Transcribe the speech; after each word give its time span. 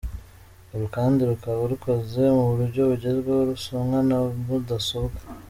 Uru 0.73 0.85
kandi 0.95 1.19
rukaba 1.29 1.61
rukoze 1.71 2.23
mu 2.37 2.43
buryo 2.55 2.81
bugezweho 2.89 3.41
rusomwa 3.51 3.97
na 4.09 4.19
za 4.25 4.33
mudasobwa. 4.45 5.21